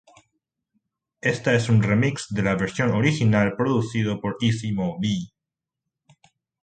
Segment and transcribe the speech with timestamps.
[1.31, 5.31] Esta es un remix de la versión original producido por Easy Mo Bee.